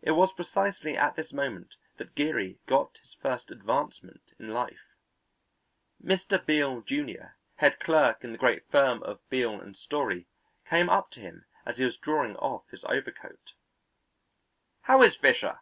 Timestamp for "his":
2.96-3.12, 12.70-12.82